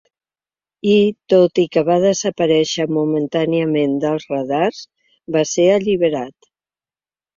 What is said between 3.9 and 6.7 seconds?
dels radars, va ser alliberat.